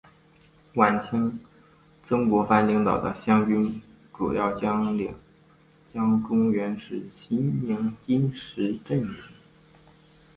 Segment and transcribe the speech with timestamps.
[0.77, 1.39] 晚清
[2.03, 3.79] 曾国藩领导的湘军
[4.17, 5.13] 重要将领
[5.93, 9.15] 江忠源是新宁金石镇人。